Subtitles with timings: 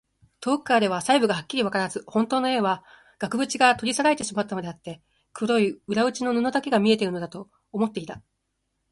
[0.39, 2.83] 遠くからでは細部がはっきりわからず、ほんとうの絵は
[3.19, 8.19] 額ぶちから取り去られてしまったのであって、黒い裏打ちの布だけが見えているのだ、と思っていた。